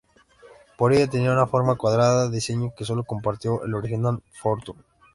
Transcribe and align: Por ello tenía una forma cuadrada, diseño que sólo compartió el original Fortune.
Por 0.79 0.93
ello 0.93 1.07
tenía 1.07 1.31
una 1.31 1.45
forma 1.45 1.75
cuadrada, 1.75 2.27
diseño 2.27 2.73
que 2.75 2.85
sólo 2.85 3.03
compartió 3.03 3.63
el 3.65 3.75
original 3.75 4.23
Fortune. 4.31 4.81